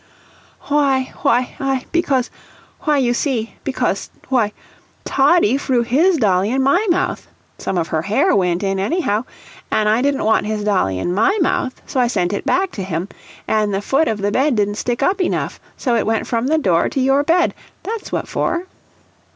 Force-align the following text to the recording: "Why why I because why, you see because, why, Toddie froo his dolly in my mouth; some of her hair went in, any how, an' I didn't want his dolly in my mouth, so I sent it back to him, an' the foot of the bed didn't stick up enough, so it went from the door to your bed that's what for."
"Why 0.61 1.13
why 1.21 1.53
I 1.59 1.85
because 1.91 2.31
why, 2.79 2.97
you 2.97 3.13
see 3.13 3.53
because, 3.63 4.09
why, 4.29 4.51
Toddie 5.05 5.57
froo 5.59 5.83
his 5.83 6.17
dolly 6.17 6.49
in 6.49 6.63
my 6.63 6.83
mouth; 6.89 7.27
some 7.59 7.77
of 7.77 7.89
her 7.89 8.01
hair 8.01 8.35
went 8.35 8.63
in, 8.63 8.79
any 8.79 9.01
how, 9.01 9.25
an' 9.69 9.87
I 9.87 10.01
didn't 10.01 10.25
want 10.25 10.47
his 10.47 10.63
dolly 10.63 10.97
in 10.97 11.13
my 11.13 11.37
mouth, 11.39 11.83
so 11.85 11.99
I 11.99 12.07
sent 12.07 12.33
it 12.33 12.47
back 12.47 12.71
to 12.71 12.83
him, 12.83 13.09
an' 13.47 13.69
the 13.69 13.79
foot 13.79 14.07
of 14.07 14.23
the 14.23 14.31
bed 14.31 14.55
didn't 14.55 14.73
stick 14.81 15.03
up 15.03 15.21
enough, 15.21 15.59
so 15.77 15.93
it 15.93 16.07
went 16.07 16.25
from 16.25 16.47
the 16.47 16.57
door 16.57 16.89
to 16.89 16.99
your 16.99 17.23
bed 17.23 17.53
that's 17.83 18.11
what 18.11 18.27
for." 18.27 18.65